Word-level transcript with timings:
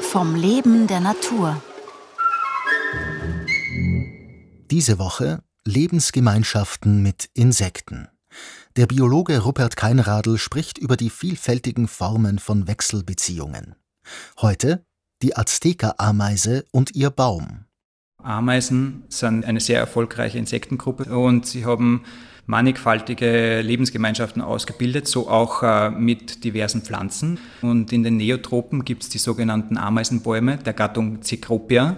Vom 0.00 0.34
Leben 0.34 0.86
der 0.86 1.00
Natur. 1.00 1.62
Diese 4.70 4.98
Woche 4.98 5.42
Lebensgemeinschaften 5.64 7.02
mit 7.02 7.30
Insekten. 7.34 8.08
Der 8.76 8.86
Biologe 8.86 9.40
Rupert 9.40 9.76
Keinradl 9.76 10.38
spricht 10.38 10.78
über 10.78 10.96
die 10.96 11.10
vielfältigen 11.10 11.86
Formen 11.86 12.40
von 12.40 12.66
Wechselbeziehungen. 12.66 13.76
Heute 14.40 14.84
die 15.22 15.36
Azteker-Ameise 15.36 16.64
und 16.72 16.94
ihr 16.96 17.10
Baum. 17.10 17.66
Ameisen 18.18 19.04
sind 19.10 19.44
eine 19.44 19.60
sehr 19.60 19.78
erfolgreiche 19.78 20.38
Insektengruppe 20.38 21.16
und 21.16 21.46
sie 21.46 21.64
haben 21.64 22.04
mannigfaltige 22.46 23.60
Lebensgemeinschaften 23.62 24.42
ausgebildet, 24.42 25.08
so 25.08 25.28
auch 25.28 25.62
äh, 25.62 25.90
mit 25.90 26.44
diversen 26.44 26.82
Pflanzen. 26.82 27.38
Und 27.62 27.92
in 27.92 28.02
den 28.02 28.16
Neotropen 28.16 28.84
gibt 28.84 29.02
es 29.02 29.08
die 29.08 29.18
sogenannten 29.18 29.78
Ameisenbäume 29.78 30.58
der 30.58 30.74
Gattung 30.74 31.22
Cecropia. 31.22 31.96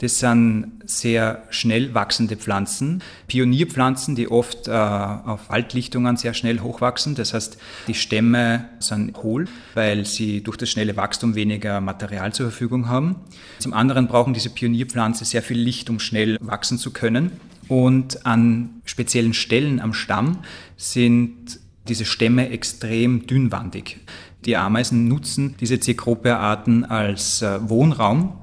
Das 0.00 0.18
sind 0.18 0.80
sehr 0.86 1.42
schnell 1.50 1.92
wachsende 1.92 2.36
Pflanzen, 2.36 3.02
Pionierpflanzen, 3.26 4.14
die 4.14 4.30
oft 4.30 4.66
äh, 4.66 4.70
auf 4.70 5.50
Waldlichtungen 5.50 6.16
sehr 6.16 6.32
schnell 6.32 6.60
hochwachsen. 6.60 7.14
Das 7.14 7.34
heißt, 7.34 7.58
die 7.86 7.92
Stämme 7.92 8.64
sind 8.78 9.14
hohl, 9.22 9.46
weil 9.74 10.06
sie 10.06 10.42
durch 10.42 10.56
das 10.56 10.70
schnelle 10.70 10.96
Wachstum 10.96 11.34
weniger 11.34 11.82
Material 11.82 12.32
zur 12.32 12.46
Verfügung 12.46 12.88
haben. 12.88 13.16
Zum 13.58 13.74
anderen 13.74 14.08
brauchen 14.08 14.32
diese 14.32 14.48
Pionierpflanzen 14.48 15.26
sehr 15.26 15.42
viel 15.42 15.58
Licht, 15.58 15.90
um 15.90 16.00
schnell 16.00 16.38
wachsen 16.40 16.78
zu 16.78 16.92
können. 16.94 17.32
Und 17.70 18.26
an 18.26 18.82
speziellen 18.84 19.32
Stellen 19.32 19.80
am 19.80 19.94
Stamm 19.94 20.40
sind 20.76 21.58
diese 21.88 22.04
Stämme 22.04 22.50
extrem 22.50 23.26
dünnwandig. 23.26 24.00
Die 24.44 24.56
Ameisen 24.56 25.08
nutzen 25.08 25.54
diese 25.58 25.80
Cecropia-Arten 25.80 26.84
als 26.84 27.40
äh, 27.40 27.58
Wohnraum 27.66 28.40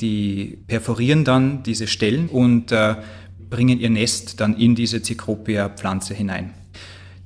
die 0.00 0.58
perforieren 0.66 1.24
dann 1.24 1.62
diese 1.62 1.86
Stellen 1.86 2.28
und 2.28 2.72
äh, 2.72 2.96
bringen 3.50 3.80
ihr 3.80 3.90
Nest 3.90 4.40
dann 4.40 4.56
in 4.56 4.74
diese 4.74 5.02
Cecropia-Pflanze 5.02 6.14
hinein. 6.14 6.54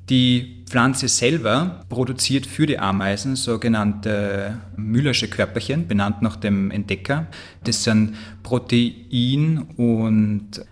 Die 0.09 0.65
Pflanze 0.67 1.09
selber 1.09 1.85
produziert 1.89 2.47
für 2.47 2.67
die 2.67 2.79
Ameisen 2.79 3.37
sogenannte 3.37 4.59
Müllersche 4.77 5.29
Körperchen, 5.29 5.87
benannt 5.87 6.23
nach 6.23 6.37
dem 6.37 6.71
Entdecker. 6.71 7.27
Das 7.65 7.85
sind 7.85 8.15
Protein- 8.43 9.67
und 9.77 10.65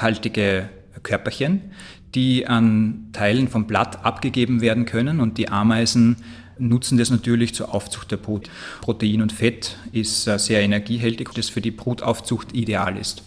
fetthaltige 0.00 0.70
Körperchen, 1.02 1.60
die 2.14 2.46
an 2.46 3.08
Teilen 3.12 3.48
vom 3.48 3.66
Blatt 3.66 4.04
abgegeben 4.04 4.62
werden 4.62 4.86
können 4.86 5.20
und 5.20 5.36
die 5.36 5.48
Ameisen 5.50 6.16
nutzen 6.58 6.98
das 6.98 7.10
natürlich 7.10 7.54
zur 7.54 7.74
Aufzucht 7.74 8.10
der 8.10 8.16
Brut. 8.16 8.50
Protein 8.80 9.22
und 9.22 9.32
Fett 9.32 9.76
ist 9.92 10.26
äh, 10.26 10.38
sehr 10.38 10.60
energiehältig, 10.60 11.30
das 11.34 11.48
für 11.48 11.60
die 11.60 11.70
Brutaufzucht 11.70 12.54
ideal 12.54 12.96
ist. 12.96 13.22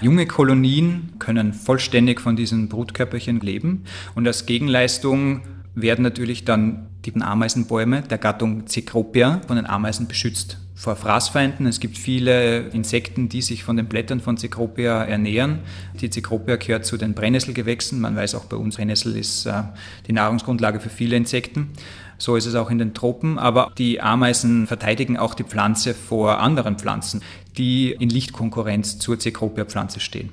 Junge 0.00 0.26
Kolonien 0.26 1.12
können 1.18 1.52
vollständig 1.52 2.20
von 2.20 2.36
diesen 2.36 2.68
Brutkörperchen 2.68 3.40
leben 3.40 3.84
und 4.14 4.26
als 4.26 4.46
Gegenleistung 4.46 5.42
werden 5.74 6.02
natürlich 6.02 6.44
dann 6.44 6.88
die 7.04 7.14
Ameisenbäume 7.20 8.02
der 8.02 8.18
Gattung 8.18 8.66
Cecropia 8.66 9.40
von 9.46 9.56
den 9.56 9.66
Ameisen 9.66 10.08
beschützt 10.08 10.58
vor 10.74 10.96
Fraßfeinden. 10.96 11.66
Es 11.66 11.78
gibt 11.78 11.96
viele 11.96 12.68
Insekten, 12.70 13.28
die 13.28 13.42
sich 13.42 13.62
von 13.62 13.76
den 13.76 13.86
Blättern 13.86 14.20
von 14.20 14.36
Cecropia 14.36 15.04
ernähren. 15.04 15.60
Die 16.00 16.10
Cecropia 16.10 16.56
gehört 16.56 16.84
zu 16.84 16.96
den 16.96 17.14
Brennnesselgewächsen. 17.14 18.00
Man 18.00 18.16
weiß 18.16 18.34
auch 18.34 18.46
bei 18.46 18.56
uns, 18.56 18.76
Brennnessel 18.76 19.16
ist 19.16 19.46
äh, 19.46 19.62
die 20.08 20.12
Nahrungsgrundlage 20.12 20.80
für 20.80 20.90
viele 20.90 21.16
Insekten. 21.16 21.70
So 22.18 22.36
ist 22.36 22.46
es 22.46 22.56
auch 22.56 22.70
in 22.70 22.78
den 22.78 22.92
Tropen. 22.92 23.38
Aber 23.38 23.70
die 23.78 24.00
Ameisen 24.00 24.66
verteidigen 24.66 25.16
auch 25.16 25.34
die 25.34 25.44
Pflanze 25.44 25.94
vor 25.94 26.40
anderen 26.40 26.76
Pflanzen, 26.76 27.22
die 27.56 27.92
in 27.92 28.10
Lichtkonkurrenz 28.10 28.98
zur 28.98 29.18
Cecropia-Pflanze 29.18 30.00
stehen. 30.00 30.30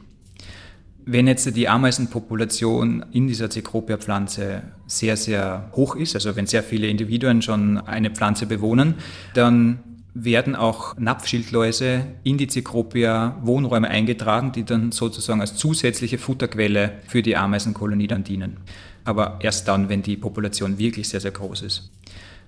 Wenn 1.05 1.27
jetzt 1.27 1.55
die 1.55 1.67
Ameisenpopulation 1.67 3.05
in 3.11 3.27
dieser 3.27 3.49
Cecropia-Pflanze 3.49 4.63
sehr, 4.85 5.17
sehr 5.17 5.69
hoch 5.73 5.95
ist, 5.95 6.15
also 6.15 6.35
wenn 6.35 6.45
sehr 6.45 6.63
viele 6.63 6.87
Individuen 6.87 7.41
schon 7.41 7.79
eine 7.79 8.11
Pflanze 8.11 8.45
bewohnen, 8.45 8.95
dann 9.33 9.79
werden 10.13 10.55
auch 10.55 10.97
Napfschildläuse 10.97 12.05
in 12.23 12.37
die 12.37 12.47
Cecropia 12.47 13.37
Wohnräume 13.43 13.89
eingetragen, 13.89 14.51
die 14.51 14.63
dann 14.63 14.91
sozusagen 14.91 15.41
als 15.41 15.55
zusätzliche 15.55 16.17
Futterquelle 16.17 16.93
für 17.07 17.21
die 17.21 17.37
Ameisenkolonie 17.37 18.07
dann 18.07 18.23
dienen. 18.23 18.57
Aber 19.05 19.39
erst 19.41 19.67
dann, 19.67 19.89
wenn 19.89 20.01
die 20.01 20.17
Population 20.17 20.77
wirklich 20.77 21.07
sehr, 21.07 21.21
sehr 21.21 21.31
groß 21.31 21.61
ist. 21.61 21.91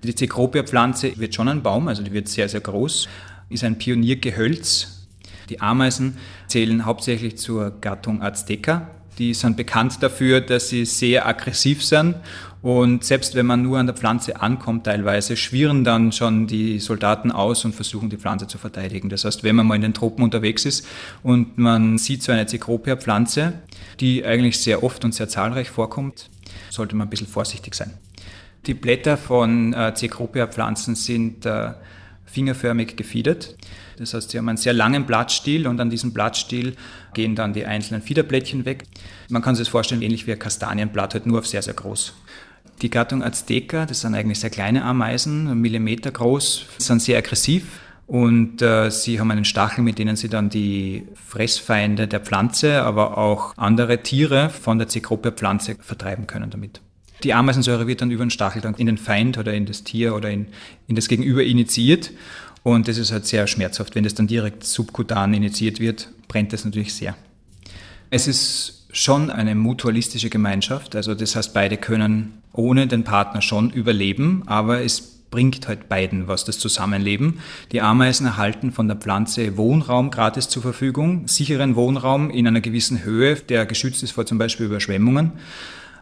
Die 0.03 0.13
Cecropia-Pflanze 0.13 1.17
wird 1.17 1.33
schon 1.33 1.47
ein 1.47 1.63
Baum, 1.63 1.87
also 1.87 2.03
die 2.03 2.11
wird 2.11 2.27
sehr, 2.27 2.49
sehr 2.49 2.59
groß, 2.59 3.07
ist 3.49 3.63
ein 3.63 3.77
Pioniergehölz. 3.77 5.07
Die 5.49 5.61
Ameisen 5.61 6.17
zählen 6.47 6.85
hauptsächlich 6.85 7.37
zur 7.37 7.71
Gattung 7.79 8.21
Azteca. 8.21 8.89
Die 9.17 9.33
sind 9.33 9.57
bekannt 9.57 10.01
dafür, 10.01 10.41
dass 10.41 10.69
sie 10.69 10.85
sehr 10.85 11.27
aggressiv 11.27 11.83
sind 11.83 12.15
und 12.63 13.03
selbst 13.03 13.35
wenn 13.35 13.45
man 13.45 13.61
nur 13.61 13.77
an 13.77 13.87
der 13.87 13.95
Pflanze 13.95 14.39
ankommt, 14.41 14.85
teilweise 14.85 15.35
schwirren 15.35 15.83
dann 15.83 16.13
schon 16.13 16.47
die 16.47 16.79
Soldaten 16.79 17.29
aus 17.29 17.65
und 17.65 17.75
versuchen 17.75 18.09
die 18.09 18.15
Pflanze 18.15 18.47
zu 18.47 18.57
verteidigen. 18.57 19.09
Das 19.09 19.25
heißt, 19.25 19.43
wenn 19.43 19.57
man 19.57 19.67
mal 19.67 19.75
in 19.75 19.81
den 19.81 19.93
Tropen 19.93 20.23
unterwegs 20.23 20.63
ist 20.63 20.87
und 21.23 21.57
man 21.57 21.97
sieht 21.97 22.23
so 22.23 22.31
eine 22.31 22.45
Cecropia-Pflanze, 22.45 23.51
die 23.99 24.25
eigentlich 24.25 24.59
sehr 24.59 24.81
oft 24.81 25.03
und 25.03 25.13
sehr 25.13 25.27
zahlreich 25.27 25.69
vorkommt, 25.69 26.29
sollte 26.69 26.95
man 26.95 27.07
ein 27.07 27.09
bisschen 27.09 27.27
vorsichtig 27.27 27.75
sein. 27.75 27.95
Die 28.65 28.73
Blätter 28.73 29.17
von 29.17 29.73
äh, 29.73 29.93
Cecropia-Pflanzen 29.93 30.95
sind 30.95 31.45
äh, 31.45 31.71
fingerförmig 32.25 32.95
gefiedert. 32.95 33.55
Das 33.97 34.13
heißt, 34.13 34.31
sie 34.31 34.37
haben 34.37 34.49
einen 34.49 34.57
sehr 34.57 34.73
langen 34.73 35.05
Blattstiel 35.05 35.67
und 35.67 35.79
an 35.79 35.89
diesem 35.89 36.13
Blattstiel 36.13 36.75
gehen 37.13 37.35
dann 37.35 37.53
die 37.53 37.65
einzelnen 37.65 38.01
Fiederblättchen 38.01 38.65
weg. 38.65 38.85
Man 39.29 39.41
kann 39.41 39.55
sich 39.55 39.65
das 39.65 39.71
vorstellen, 39.71 40.01
ähnlich 40.01 40.27
wie 40.27 40.33
ein 40.33 40.39
Kastanienblatt, 40.39 41.13
halt 41.13 41.25
nur 41.25 41.39
auf 41.39 41.47
sehr, 41.47 41.61
sehr 41.61 41.73
groß. 41.73 42.13
Die 42.81 42.89
Gattung 42.89 43.23
Azteca, 43.23 43.85
das 43.85 44.01
sind 44.01 44.15
eigentlich 44.15 44.39
sehr 44.39 44.49
kleine 44.49 44.83
Ameisen, 44.83 45.59
Millimeter 45.61 46.11
groß, 46.11 46.65
sind 46.79 47.01
sehr 47.01 47.19
aggressiv 47.19 47.79
und 48.07 48.61
äh, 48.61 48.89
sie 48.89 49.19
haben 49.19 49.31
einen 49.31 49.45
Stachel, 49.45 49.83
mit 49.83 49.99
denen 49.99 50.15
sie 50.15 50.27
dann 50.27 50.49
die 50.49 51.07
Fressfeinde 51.13 52.07
der 52.07 52.19
Pflanze, 52.19 52.81
aber 52.81 53.17
auch 53.17 53.53
andere 53.57 54.03
Tiere 54.03 54.49
von 54.49 54.79
der 54.79 54.87
Cecropia-Pflanze 54.89 55.77
vertreiben 55.79 56.27
können 56.27 56.49
damit. 56.49 56.81
Die 57.23 57.33
Ameisensäure 57.33 57.87
wird 57.87 58.01
dann 58.01 58.11
über 58.11 58.25
den 58.25 58.29
Stachel 58.29 58.61
dann 58.61 58.75
in 58.75 58.85
den 58.85 58.97
Feind 58.97 59.37
oder 59.37 59.53
in 59.53 59.65
das 59.65 59.83
Tier 59.83 60.15
oder 60.15 60.29
in, 60.29 60.47
in 60.87 60.95
das 60.95 61.07
Gegenüber 61.07 61.43
initiiert 61.43 62.11
und 62.63 62.87
das 62.87 62.97
ist 62.97 63.11
halt 63.11 63.25
sehr 63.25 63.45
schmerzhaft. 63.47 63.95
Wenn 63.95 64.05
das 64.05 64.13
dann 64.13 64.27
direkt 64.27 64.63
subkutan 64.63 65.33
initiiert 65.33 65.79
wird, 65.79 66.09
brennt 66.27 66.53
das 66.53 66.65
natürlich 66.65 66.93
sehr. 66.93 67.15
Es 68.09 68.27
ist 68.27 68.87
schon 68.91 69.29
eine 69.29 69.55
mutualistische 69.55 70.29
Gemeinschaft. 70.29 70.95
Also 70.95 71.13
das 71.13 71.35
heißt, 71.35 71.53
beide 71.53 71.77
können 71.77 72.41
ohne 72.53 72.87
den 72.87 73.03
Partner 73.03 73.41
schon 73.41 73.71
überleben, 73.71 74.43
aber 74.45 74.81
es 74.81 75.01
bringt 75.31 75.67
halt 75.67 75.89
beiden 75.89 76.27
was, 76.27 76.45
das 76.45 76.59
Zusammenleben. 76.59 77.39
Die 77.71 77.81
Ameisen 77.81 78.27
erhalten 78.27 78.71
von 78.71 78.87
der 78.87 78.97
Pflanze 78.97 79.57
Wohnraum 79.57 80.11
gratis 80.11 80.47
zur 80.47 80.61
Verfügung, 80.61 81.27
sicheren 81.27 81.75
Wohnraum 81.75 82.29
in 82.29 82.47
einer 82.47 82.61
gewissen 82.61 83.03
Höhe, 83.03 83.35
der 83.35 83.65
geschützt 83.65 84.03
ist 84.03 84.11
vor 84.11 84.27
zum 84.27 84.37
Beispiel 84.37 84.67
Überschwemmungen 84.67 85.31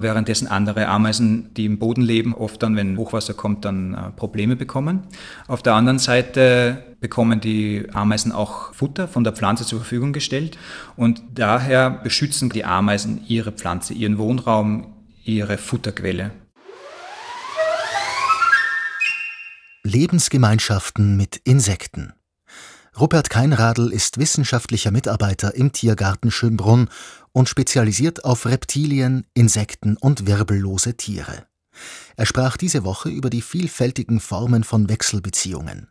währenddessen 0.01 0.47
andere 0.47 0.87
Ameisen, 0.87 1.53
die 1.55 1.65
im 1.65 1.79
Boden 1.79 2.01
leben, 2.01 2.33
oft 2.33 2.61
dann, 2.63 2.75
wenn 2.75 2.97
Hochwasser 2.97 3.33
kommt, 3.33 3.65
dann 3.65 3.93
äh, 3.93 4.11
Probleme 4.11 4.55
bekommen. 4.55 5.01
Auf 5.47 5.61
der 5.63 5.73
anderen 5.73 5.99
Seite 5.99 6.83
bekommen 6.99 7.41
die 7.41 7.87
Ameisen 7.93 8.31
auch 8.31 8.73
Futter 8.73 9.07
von 9.07 9.23
der 9.23 9.33
Pflanze 9.33 9.65
zur 9.65 9.79
Verfügung 9.79 10.13
gestellt 10.13 10.57
und 10.95 11.21
daher 11.33 11.89
beschützen 11.89 12.49
die 12.49 12.65
Ameisen 12.65 13.23
ihre 13.27 13.51
Pflanze, 13.51 13.93
ihren 13.93 14.17
Wohnraum, 14.17 14.93
ihre 15.23 15.57
Futterquelle. 15.57 16.31
Lebensgemeinschaften 19.83 21.17
mit 21.17 21.41
Insekten. 21.43 22.13
Rupert 22.99 23.29
Keinradl 23.29 23.91
ist 23.93 24.17
wissenschaftlicher 24.17 24.91
Mitarbeiter 24.91 25.55
im 25.55 25.71
Tiergarten 25.71 26.29
Schönbrunn 26.29 26.89
und 27.31 27.47
spezialisiert 27.47 28.25
auf 28.25 28.45
Reptilien, 28.45 29.25
Insekten 29.33 29.97
und 29.97 30.27
wirbellose 30.27 30.95
Tiere. 30.97 31.45
Er 32.17 32.25
sprach 32.25 32.57
diese 32.57 32.83
Woche 32.83 33.09
über 33.09 33.29
die 33.29 33.41
vielfältigen 33.41 34.19
Formen 34.19 34.63
von 34.63 34.89
Wechselbeziehungen. 34.89 35.87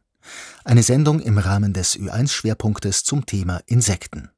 Eine 0.65 0.83
Sendung 0.83 1.21
im 1.21 1.39
Rahmen 1.39 1.73
des 1.73 1.97
Ü1-Schwerpunktes 1.97 3.05
zum 3.05 3.25
Thema 3.25 3.63
Insekten. 3.67 4.31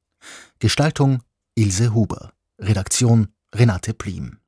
Gestaltung 0.61 1.23
Ilse 1.57 1.93
Huber. 1.93 2.33
Redaktion 2.61 3.29
Renate 3.53 3.93
Plim 3.93 4.39